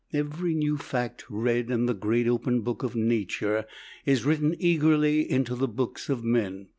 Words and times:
Every 0.13 0.55
new 0.55 0.79
fact 0.79 1.25
read 1.29 1.69
in 1.69 1.85
the 1.85 1.93
great 1.93 2.27
open 2.27 2.61
book 2.61 2.81
of 2.81 2.95
nature 2.95 3.65
is 4.03 4.25
written 4.25 4.55
eagerly 4.57 5.29
into 5.31 5.53
the 5.53 5.67
books 5.67 6.09
of 6.09 6.23
men. 6.23 6.69